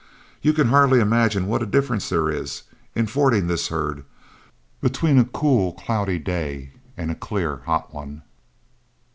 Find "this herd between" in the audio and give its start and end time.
3.45-5.19